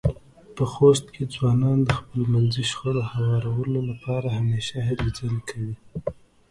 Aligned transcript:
په 0.55 0.63
خوست 0.73 1.05
کې 1.13 1.23
ځوانان 1.35 1.77
د 1.83 1.89
خپلمنځې 1.99 2.63
شخړو 2.71 3.01
خوارولو 3.11 3.79
لپاره 3.89 4.27
همېشه 4.37 4.75
هلې 4.87 5.09
ځلې 5.17 5.41
کوي. 5.49 5.75